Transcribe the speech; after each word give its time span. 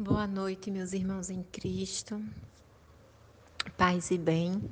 Boa 0.00 0.28
noite, 0.28 0.70
meus 0.70 0.92
irmãos 0.92 1.28
em 1.28 1.42
Cristo. 1.42 2.24
Paz 3.76 4.12
e 4.12 4.16
bem. 4.16 4.62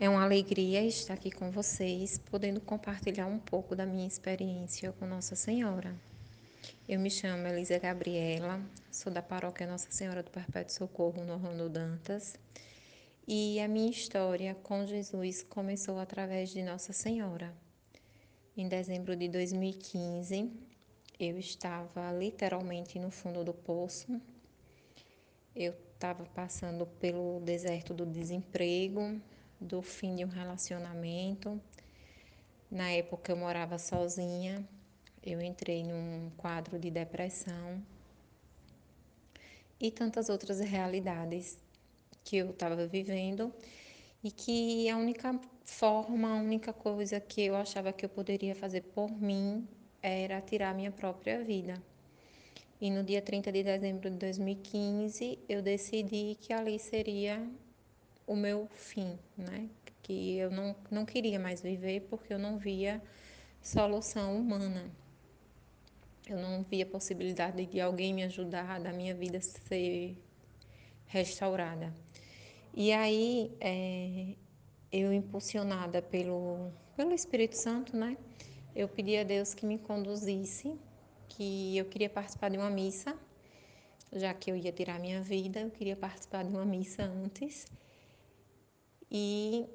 É 0.00 0.08
uma 0.08 0.24
alegria 0.24 0.84
estar 0.84 1.14
aqui 1.14 1.30
com 1.30 1.52
vocês, 1.52 2.18
podendo 2.18 2.60
compartilhar 2.60 3.26
um 3.26 3.38
pouco 3.38 3.76
da 3.76 3.86
minha 3.86 4.08
experiência 4.08 4.90
com 4.90 5.06
Nossa 5.06 5.36
Senhora. 5.36 5.94
Eu 6.88 6.98
me 6.98 7.08
chamo 7.08 7.46
Elisa 7.46 7.78
Gabriela, 7.78 8.60
sou 8.90 9.12
da 9.12 9.22
paróquia 9.22 9.64
Nossa 9.64 9.92
Senhora 9.92 10.24
do 10.24 10.30
Perpétuo 10.32 10.74
Socorro, 10.74 11.24
no 11.24 11.34
Orlando 11.34 11.68
Dantas. 11.68 12.34
E 13.28 13.60
a 13.60 13.68
minha 13.68 13.92
história 13.92 14.56
com 14.56 14.84
Jesus 14.88 15.44
começou 15.44 16.00
através 16.00 16.50
de 16.50 16.64
Nossa 16.64 16.92
Senhora. 16.92 17.54
Em 18.56 18.66
dezembro 18.66 19.14
de 19.14 19.28
2015, 19.28 20.50
eu 21.20 21.38
estava 21.38 22.10
literalmente 22.12 22.98
no 22.98 23.10
fundo 23.10 23.44
do 23.44 23.52
poço. 23.52 24.18
Eu 25.54 25.74
estava 25.92 26.24
passando 26.24 26.86
pelo 26.86 27.40
deserto 27.40 27.92
do 27.92 28.06
desemprego, 28.06 29.20
do 29.60 29.82
fim 29.82 30.16
de 30.16 30.24
um 30.24 30.28
relacionamento. 30.28 31.60
Na 32.70 32.90
época 32.90 33.32
eu 33.32 33.36
morava 33.36 33.78
sozinha. 33.78 34.66
Eu 35.22 35.42
entrei 35.42 35.84
num 35.84 36.30
quadro 36.38 36.78
de 36.78 36.90
depressão 36.90 37.84
e 39.78 39.90
tantas 39.90 40.30
outras 40.30 40.58
realidades 40.60 41.58
que 42.24 42.38
eu 42.38 42.50
estava 42.50 42.86
vivendo 42.86 43.52
e 44.24 44.30
que 44.30 44.88
a 44.88 44.96
única 44.96 45.38
forma, 45.64 46.30
a 46.30 46.36
única 46.36 46.72
coisa 46.72 47.20
que 47.20 47.42
eu 47.42 47.56
achava 47.56 47.92
que 47.92 48.06
eu 48.06 48.08
poderia 48.08 48.54
fazer 48.54 48.80
por 48.80 49.10
mim 49.10 49.68
era 50.02 50.40
tirar 50.40 50.74
minha 50.74 50.90
própria 50.90 51.42
vida. 51.42 51.74
E 52.80 52.90
no 52.90 53.04
dia 53.04 53.20
30 53.20 53.52
de 53.52 53.62
dezembro 53.62 54.10
de 54.10 54.16
2015, 54.16 55.38
eu 55.48 55.60
decidi 55.60 56.36
que 56.40 56.52
ali 56.52 56.78
seria 56.78 57.46
o 58.26 58.34
meu 58.34 58.68
fim, 58.72 59.18
né? 59.36 59.68
Que 60.02 60.38
eu 60.38 60.50
não, 60.50 60.74
não 60.90 61.04
queria 61.04 61.38
mais 61.38 61.60
viver 61.60 62.06
porque 62.08 62.32
eu 62.32 62.38
não 62.38 62.56
via 62.56 63.02
solução 63.60 64.38
humana. 64.38 64.90
Eu 66.26 66.38
não 66.38 66.62
via 66.62 66.86
possibilidade 66.86 67.66
de 67.66 67.80
alguém 67.80 68.14
me 68.14 68.22
ajudar, 68.22 68.80
da 68.80 68.92
minha 68.92 69.14
vida 69.14 69.40
ser 69.40 70.16
restaurada. 71.06 71.92
E 72.72 72.92
aí, 72.92 73.52
é, 73.60 74.36
eu 74.92 75.12
impulsionada 75.12 76.00
pelo, 76.00 76.70
pelo 76.96 77.12
Espírito 77.12 77.56
Santo, 77.56 77.96
né? 77.96 78.16
Eu 78.74 78.88
pedi 78.88 79.16
a 79.16 79.24
Deus 79.24 79.52
que 79.52 79.66
me 79.66 79.78
conduzisse, 79.78 80.78
que 81.28 81.76
eu 81.76 81.84
queria 81.86 82.08
participar 82.08 82.50
de 82.50 82.56
uma 82.56 82.70
missa, 82.70 83.16
já 84.12 84.32
que 84.32 84.50
eu 84.50 84.56
ia 84.56 84.72
tirar 84.72 84.98
minha 84.98 85.22
vida, 85.22 85.60
eu 85.60 85.70
queria 85.70 85.96
participar 85.96 86.44
de 86.44 86.50
uma 86.50 86.64
missa 86.64 87.02
antes. 87.02 87.66
E, 89.10 89.66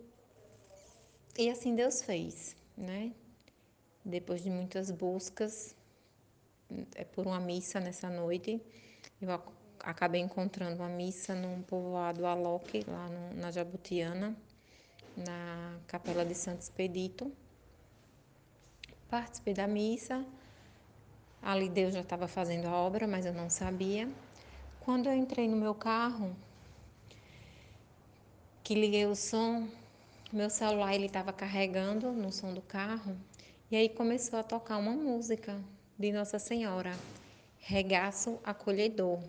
e 1.37 1.49
assim 1.49 1.75
Deus 1.75 2.01
fez, 2.01 2.55
né? 2.77 3.11
Depois 4.03 4.43
de 4.43 4.49
muitas 4.49 4.91
buscas, 4.91 5.75
é 6.95 7.03
por 7.03 7.25
uma 7.25 7.39
missa 7.39 7.79
nessa 7.79 8.09
noite, 8.09 8.61
eu 9.21 9.29
acabei 9.79 10.21
encontrando 10.21 10.77
uma 10.77 10.89
missa 10.89 11.35
num 11.35 11.61
povoado 11.61 12.25
Aloque, 12.25 12.83
lá 12.87 13.09
no, 13.09 13.33
na 13.41 13.51
Jabutiana, 13.51 14.35
na 15.17 15.79
Capela 15.87 16.25
de 16.25 16.35
Santo 16.35 16.61
Expedito. 16.61 17.31
Participei 19.15 19.53
da 19.53 19.65
missa. 19.65 20.25
Ali 21.41 21.69
Deus 21.69 21.93
já 21.93 22.01
estava 22.01 22.27
fazendo 22.27 22.65
a 22.65 22.73
obra, 22.73 23.07
mas 23.07 23.25
eu 23.25 23.31
não 23.33 23.49
sabia. 23.49 24.09
Quando 24.81 25.07
eu 25.07 25.13
entrei 25.13 25.47
no 25.47 25.55
meu 25.55 25.73
carro, 25.73 26.35
que 28.61 28.75
liguei 28.75 29.05
o 29.05 29.15
som, 29.15 29.69
meu 30.33 30.49
celular 30.49 30.93
ele 30.93 31.05
estava 31.05 31.31
carregando 31.31 32.11
no 32.11 32.29
som 32.29 32.53
do 32.53 32.61
carro, 32.61 33.15
e 33.71 33.77
aí 33.77 33.87
começou 33.87 34.37
a 34.37 34.43
tocar 34.43 34.75
uma 34.75 34.91
música 34.91 35.57
de 35.97 36.11
Nossa 36.11 36.37
Senhora, 36.37 36.91
Regaço 37.57 38.37
Acolhedor. 38.43 39.23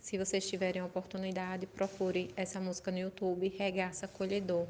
Se 0.00 0.16
vocês 0.16 0.48
tiverem 0.48 0.80
a 0.80 0.86
oportunidade, 0.86 1.66
procure 1.66 2.32
essa 2.34 2.58
música 2.58 2.90
no 2.90 2.98
YouTube, 2.98 3.54
Regaça 3.58 4.06
Acolhedor. 4.06 4.66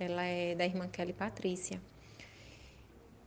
Ela 0.00 0.24
é 0.24 0.54
da 0.54 0.64
irmã 0.64 0.88
Kelly 0.88 1.12
Patrícia. 1.12 1.78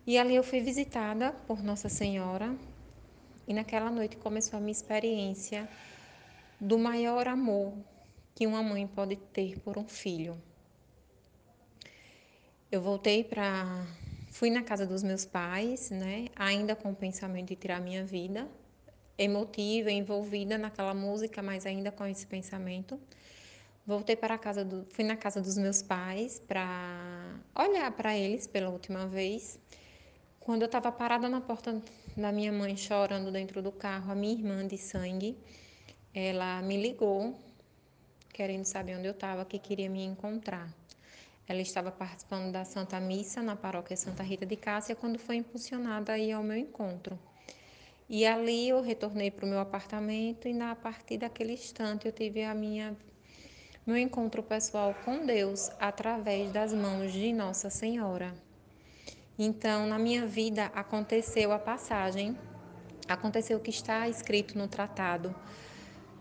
E 0.07 0.17
ali 0.17 0.35
eu 0.35 0.43
fui 0.43 0.61
visitada 0.61 1.33
por 1.33 1.61
Nossa 1.61 1.89
Senhora 1.89 2.55
e 3.45 3.53
naquela 3.53 3.91
noite 3.91 4.15
começou 4.15 4.55
a 4.55 4.61
minha 4.61 4.71
experiência 4.71 5.67
do 6.61 6.77
maior 6.79 7.27
amor 7.27 7.73
que 8.33 8.47
uma 8.47 8.63
mãe 8.63 8.87
pode 8.87 9.17
ter 9.17 9.59
por 9.59 9.77
um 9.77 9.85
filho. 9.85 10.41
Eu 12.71 12.81
voltei 12.81 13.21
para 13.21 13.85
fui 14.31 14.49
na 14.49 14.63
casa 14.63 14.85
dos 14.85 15.03
meus 15.03 15.25
pais, 15.25 15.89
né, 15.89 16.27
ainda 16.37 16.73
com 16.73 16.91
o 16.91 16.95
pensamento 16.95 17.49
de 17.49 17.57
tirar 17.57 17.81
minha 17.81 18.05
vida, 18.05 18.47
emotiva, 19.17 19.91
envolvida 19.91 20.57
naquela 20.57 20.93
música, 20.93 21.43
mas 21.43 21.65
ainda 21.65 21.91
com 21.91 22.05
esse 22.05 22.25
pensamento. 22.25 22.97
Voltei 23.85 24.15
para 24.15 24.35
a 24.35 24.37
casa 24.37 24.63
do, 24.63 24.85
fui 24.89 25.03
na 25.03 25.17
casa 25.17 25.41
dos 25.41 25.57
meus 25.57 25.81
pais 25.81 26.39
para 26.39 27.39
olhar 27.53 27.91
para 27.91 28.17
eles 28.17 28.47
pela 28.47 28.69
última 28.69 29.05
vez. 29.05 29.59
Quando 30.47 30.61
eu 30.61 30.67
estava 30.67 30.93
parada 30.93 31.27
na 31.27 31.41
porta 31.41 31.77
da 32.15 32.31
minha 32.31 32.53
mãe 32.53 32.77
chorando 32.77 33.29
dentro 33.33 33.61
do 33.61 33.69
carro, 33.69 34.13
a 34.13 34.15
minha 34.15 34.33
irmã 34.33 34.65
de 34.65 34.77
sangue, 34.77 35.37
ela 36.13 36.61
me 36.61 36.81
ligou 36.81 37.37
querendo 38.29 38.63
saber 38.63 38.95
onde 38.95 39.07
eu 39.07 39.11
estava, 39.11 39.43
que 39.43 39.59
queria 39.59 39.89
me 39.89 40.01
encontrar. 40.05 40.73
Ela 41.49 41.59
estava 41.59 41.91
participando 41.91 42.49
da 42.49 42.63
Santa 42.63 42.97
Missa 42.97 43.43
na 43.43 43.57
paróquia 43.57 43.97
Santa 43.97 44.23
Rita 44.23 44.45
de 44.45 44.55
Cássia 44.55 44.95
quando 44.95 45.19
foi 45.19 45.35
impulsionada 45.35 46.13
aí 46.13 46.31
ao 46.31 46.41
meu 46.41 46.55
encontro. 46.55 47.19
E 48.07 48.25
ali 48.25 48.69
eu 48.69 48.81
retornei 48.81 49.29
para 49.29 49.45
o 49.45 49.49
meu 49.49 49.59
apartamento 49.59 50.47
e 50.47 50.53
na 50.53 50.73
partir 50.77 51.17
daquele 51.17 51.51
instante 51.51 52.05
eu 52.05 52.13
tive 52.13 52.41
a 52.45 52.55
minha 52.55 52.95
meu 53.85 53.97
encontro 53.97 54.41
pessoal 54.41 54.95
com 55.03 55.25
Deus 55.25 55.69
através 55.77 56.49
das 56.53 56.71
mãos 56.71 57.11
de 57.11 57.33
Nossa 57.33 57.69
Senhora. 57.69 58.46
Então, 59.37 59.85
na 59.87 59.99
minha 59.99 60.25
vida 60.25 60.65
aconteceu 60.73 61.51
a 61.51 61.59
passagem, 61.59 62.37
aconteceu 63.07 63.57
o 63.57 63.61
que 63.61 63.69
está 63.69 64.07
escrito 64.09 64.57
no 64.57 64.67
tratado. 64.67 65.35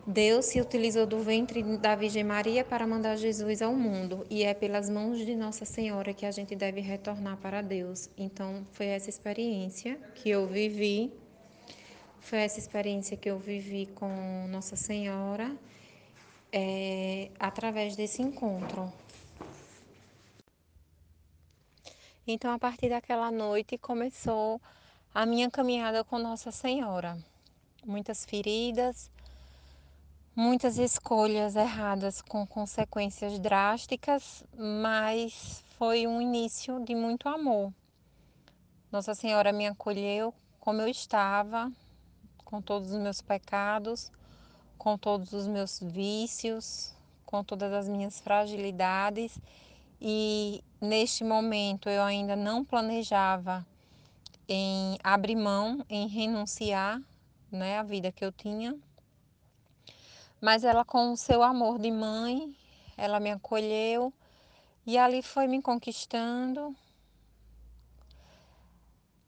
Deus 0.06 0.44
se 0.44 0.60
utilizou 0.60 1.04
do 1.06 1.18
ventre 1.18 1.62
da 1.78 1.96
Virgem 1.96 2.22
Maria 2.22 2.64
para 2.64 2.86
mandar 2.86 3.16
Jesus 3.16 3.60
ao 3.60 3.74
mundo, 3.74 4.24
e 4.30 4.44
é 4.44 4.54
pelas 4.54 4.88
mãos 4.88 5.18
de 5.18 5.34
Nossa 5.34 5.64
Senhora 5.64 6.14
que 6.14 6.24
a 6.24 6.30
gente 6.30 6.54
deve 6.54 6.80
retornar 6.80 7.36
para 7.38 7.62
Deus. 7.62 8.08
Então, 8.16 8.66
foi 8.70 8.86
essa 8.86 9.10
experiência 9.10 9.98
que 10.14 10.30
eu 10.30 10.46
vivi 10.46 11.12
foi 12.26 12.40
essa 12.40 12.58
experiência 12.58 13.16
que 13.16 13.30
eu 13.30 13.38
vivi 13.38 13.86
com 13.94 14.48
Nossa 14.48 14.74
Senhora 14.74 15.56
é, 16.52 17.30
através 17.38 17.94
desse 17.94 18.20
encontro. 18.20 18.92
Então, 22.28 22.52
a 22.52 22.58
partir 22.58 22.88
daquela 22.88 23.30
noite, 23.30 23.78
começou 23.78 24.60
a 25.14 25.24
minha 25.24 25.48
caminhada 25.48 26.02
com 26.02 26.18
Nossa 26.18 26.50
Senhora. 26.50 27.16
Muitas 27.84 28.24
feridas, 28.24 29.12
muitas 30.34 30.76
escolhas 30.76 31.54
erradas 31.54 32.20
com 32.20 32.44
consequências 32.44 33.38
drásticas, 33.38 34.42
mas 34.58 35.62
foi 35.78 36.04
um 36.08 36.20
início 36.20 36.84
de 36.84 36.96
muito 36.96 37.28
amor. 37.28 37.72
Nossa 38.90 39.14
Senhora 39.14 39.52
me 39.52 39.68
acolheu 39.68 40.34
como 40.58 40.82
eu 40.82 40.88
estava, 40.88 41.70
com 42.44 42.60
todos 42.60 42.90
os 42.90 42.98
meus 42.98 43.22
pecados, 43.22 44.10
com 44.76 44.98
todos 44.98 45.32
os 45.32 45.46
meus 45.46 45.78
vícios, 45.80 46.92
com 47.24 47.44
todas 47.44 47.72
as 47.72 47.88
minhas 47.88 48.18
fragilidades. 48.18 49.38
E 50.00 50.62
neste 50.80 51.24
momento 51.24 51.88
eu 51.88 52.02
ainda 52.02 52.36
não 52.36 52.64
planejava 52.64 53.66
em 54.48 54.98
abrir 55.02 55.36
mão, 55.36 55.84
em 55.88 56.06
renunciar 56.06 57.00
né, 57.50 57.78
à 57.78 57.82
vida 57.82 58.12
que 58.12 58.24
eu 58.24 58.32
tinha. 58.32 58.76
Mas 60.40 60.64
ela, 60.64 60.84
com 60.84 61.12
o 61.12 61.16
seu 61.16 61.42
amor 61.42 61.78
de 61.78 61.90
mãe, 61.90 62.54
ela 62.96 63.18
me 63.18 63.30
acolheu 63.30 64.12
e 64.86 64.96
ali 64.96 65.22
foi 65.22 65.46
me 65.46 65.60
conquistando, 65.60 66.76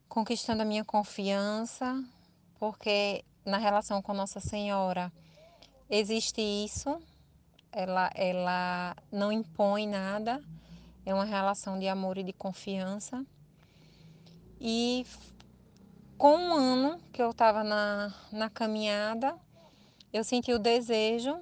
conquistando 0.08 0.62
a 0.62 0.64
minha 0.64 0.84
confiança, 0.84 2.04
porque 2.58 3.24
na 3.44 3.58
relação 3.58 4.00
com 4.00 4.12
Nossa 4.12 4.40
Senhora 4.40 5.12
existe 5.90 6.40
isso, 6.40 7.00
ela, 7.72 8.10
ela 8.14 8.94
não 9.10 9.32
impõe 9.32 9.86
nada, 9.88 10.42
é 11.08 11.14
uma 11.14 11.24
relação 11.24 11.78
de 11.78 11.88
amor 11.88 12.18
e 12.18 12.22
de 12.22 12.34
confiança. 12.34 13.24
E 14.60 15.06
com 16.18 16.36
um 16.36 16.52
ano 16.52 17.00
que 17.10 17.22
eu 17.22 17.30
estava 17.30 17.64
na, 17.64 18.14
na 18.30 18.50
caminhada, 18.50 19.34
eu 20.12 20.22
senti 20.22 20.52
o 20.52 20.58
desejo 20.58 21.40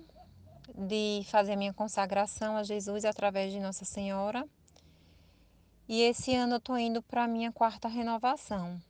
de 0.72 1.22
fazer 1.24 1.54
a 1.54 1.56
minha 1.56 1.74
consagração 1.74 2.56
a 2.56 2.62
Jesus 2.62 3.04
através 3.04 3.52
de 3.52 3.58
Nossa 3.58 3.84
Senhora. 3.84 4.48
E 5.88 6.00
esse 6.00 6.32
ano 6.32 6.54
eu 6.54 6.58
estou 6.58 6.78
indo 6.78 7.02
para 7.02 7.24
a 7.24 7.28
minha 7.28 7.50
quarta 7.50 7.88
renovação. 7.88 8.80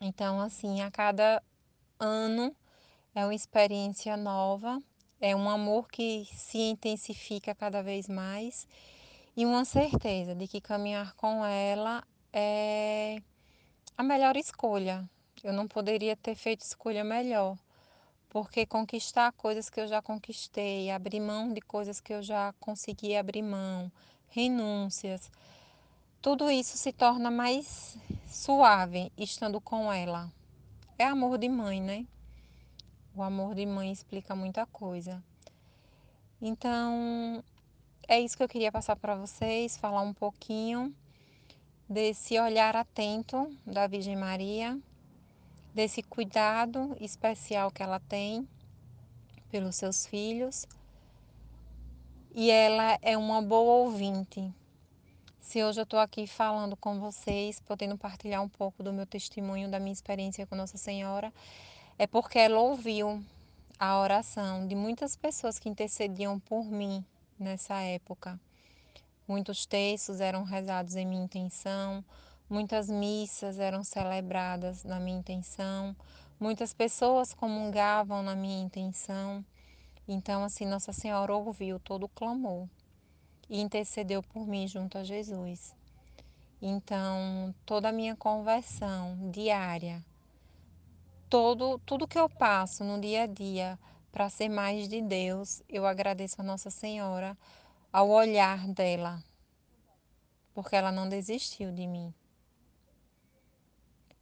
Então, 0.00 0.40
assim, 0.40 0.82
a 0.82 0.90
cada 0.90 1.40
ano 2.00 2.52
é 3.14 3.24
uma 3.24 3.34
experiência 3.34 4.16
nova, 4.16 4.82
é 5.20 5.36
um 5.36 5.48
amor 5.48 5.88
que 5.88 6.24
se 6.34 6.58
intensifica 6.58 7.54
cada 7.54 7.80
vez 7.80 8.08
mais 8.08 8.66
e 9.36 9.44
uma 9.44 9.64
certeza 9.66 10.34
de 10.34 10.48
que 10.48 10.60
caminhar 10.60 11.14
com 11.14 11.44
ela 11.44 12.02
é 12.32 13.20
a 13.96 14.02
melhor 14.02 14.36
escolha. 14.36 15.08
Eu 15.44 15.52
não 15.52 15.68
poderia 15.68 16.16
ter 16.16 16.34
feito 16.34 16.62
escolha 16.62 17.04
melhor, 17.04 17.58
porque 18.30 18.64
conquistar 18.64 19.30
coisas 19.32 19.68
que 19.68 19.78
eu 19.78 19.86
já 19.86 20.00
conquistei, 20.00 20.90
abrir 20.90 21.20
mão 21.20 21.52
de 21.52 21.60
coisas 21.60 22.00
que 22.00 22.14
eu 22.14 22.22
já 22.22 22.54
consegui 22.58 23.14
abrir 23.14 23.42
mão, 23.42 23.92
renúncias, 24.28 25.30
tudo 26.22 26.50
isso 26.50 26.78
se 26.78 26.92
torna 26.92 27.30
mais 27.30 27.98
suave 28.26 29.12
estando 29.18 29.60
com 29.60 29.92
ela. 29.92 30.32
É 30.98 31.04
amor 31.04 31.36
de 31.36 31.48
mãe, 31.48 31.80
né? 31.80 32.06
O 33.14 33.22
amor 33.22 33.54
de 33.54 33.66
mãe 33.66 33.92
explica 33.92 34.34
muita 34.34 34.64
coisa. 34.66 35.22
Então, 36.40 37.44
é 38.08 38.20
isso 38.20 38.36
que 38.36 38.42
eu 38.42 38.48
queria 38.48 38.70
passar 38.70 38.96
para 38.96 39.16
vocês, 39.16 39.76
falar 39.76 40.02
um 40.02 40.14
pouquinho 40.14 40.94
desse 41.88 42.38
olhar 42.38 42.76
atento 42.76 43.52
da 43.66 43.86
Virgem 43.86 44.16
Maria, 44.16 44.78
desse 45.74 46.02
cuidado 46.02 46.96
especial 47.00 47.70
que 47.70 47.82
ela 47.82 47.98
tem 47.98 48.48
pelos 49.50 49.76
seus 49.76 50.06
filhos. 50.06 50.66
E 52.32 52.50
ela 52.50 52.98
é 53.02 53.16
uma 53.16 53.42
boa 53.42 53.84
ouvinte. 53.84 54.52
Se 55.40 55.64
hoje 55.64 55.80
eu 55.80 55.84
estou 55.84 55.98
aqui 55.98 56.26
falando 56.26 56.76
com 56.76 57.00
vocês, 57.00 57.60
podendo 57.60 57.96
partilhar 57.96 58.42
um 58.42 58.48
pouco 58.48 58.82
do 58.82 58.92
meu 58.92 59.06
testemunho, 59.06 59.70
da 59.70 59.80
minha 59.80 59.92
experiência 59.92 60.46
com 60.46 60.54
Nossa 60.54 60.76
Senhora, 60.76 61.32
é 61.98 62.06
porque 62.06 62.38
ela 62.38 62.60
ouviu 62.60 63.24
a 63.78 63.98
oração 63.98 64.66
de 64.66 64.74
muitas 64.74 65.16
pessoas 65.16 65.58
que 65.58 65.68
intercediam 65.68 66.38
por 66.38 66.64
mim 66.64 67.04
nessa 67.38 67.80
época. 67.80 68.40
Muitos 69.26 69.66
textos 69.66 70.20
eram 70.20 70.44
rezados 70.44 70.94
em 70.94 71.04
minha 71.04 71.24
intenção, 71.24 72.04
muitas 72.48 72.88
missas 72.88 73.58
eram 73.58 73.82
celebradas 73.82 74.84
na 74.84 75.00
minha 75.00 75.18
intenção, 75.18 75.96
muitas 76.38 76.72
pessoas 76.72 77.34
comungavam 77.34 78.22
na 78.22 78.36
minha 78.36 78.62
intenção. 78.62 79.44
Então, 80.06 80.44
assim, 80.44 80.64
Nossa 80.64 80.92
Senhora 80.92 81.34
ouviu 81.34 81.80
todo 81.80 82.04
o 82.04 82.08
clamor 82.08 82.68
e 83.50 83.60
intercedeu 83.60 84.22
por 84.22 84.46
mim 84.46 84.68
junto 84.68 84.98
a 84.98 85.04
Jesus. 85.04 85.74
Então, 86.62 87.54
toda 87.64 87.88
a 87.88 87.92
minha 87.92 88.16
conversão 88.16 89.30
diária, 89.30 90.04
todo, 91.28 91.78
tudo 91.84 92.08
que 92.08 92.18
eu 92.18 92.28
passo 92.28 92.84
no 92.84 93.00
dia 93.00 93.24
a 93.24 93.26
dia 93.26 93.78
para 94.16 94.30
ser 94.30 94.48
mais 94.48 94.88
de 94.88 95.02
Deus, 95.02 95.62
eu 95.68 95.84
agradeço 95.84 96.40
a 96.40 96.42
Nossa 96.42 96.70
Senhora 96.70 97.36
ao 97.92 98.08
olhar 98.08 98.66
dela, 98.66 99.22
porque 100.54 100.74
ela 100.74 100.90
não 100.90 101.06
desistiu 101.06 101.70
de 101.70 101.86
mim. 101.86 102.14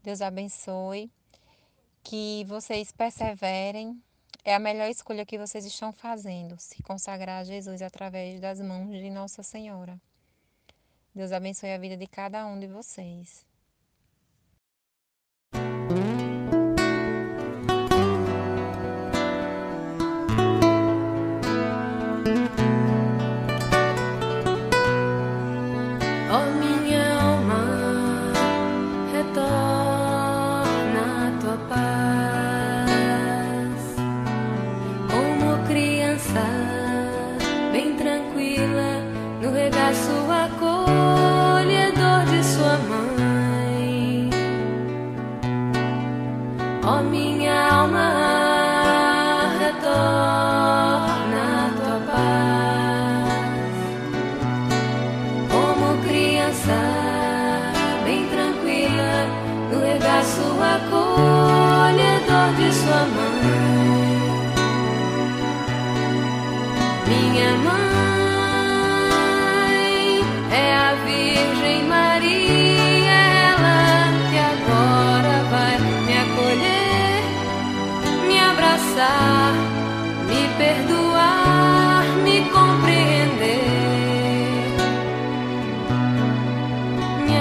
Deus 0.03 0.21
abençoe, 0.21 1.09
que 2.03 2.45
vocês 2.49 2.91
perseverem. 2.91 4.03
É 4.45 4.57
a 4.57 4.59
melhor 4.59 4.91
escolha 4.91 5.25
que 5.25 5.39
vocês 5.39 5.65
estão 5.65 5.93
fazendo, 5.93 6.59
se 6.59 6.83
consagrar 6.83 7.43
a 7.43 7.45
Jesus 7.45 7.81
através 7.81 8.41
das 8.41 8.61
mãos 8.61 8.91
de 8.91 9.09
Nossa 9.11 9.45
Senhora. 9.45 9.97
Deus 11.15 11.31
abençoe 11.31 11.71
a 11.71 11.79
vida 11.79 11.97
de 11.97 12.09
cada 12.09 12.45
um 12.49 12.59
de 12.59 12.67
vocês. 12.67 13.47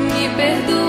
me 0.00 0.28
perdo. 0.36 0.87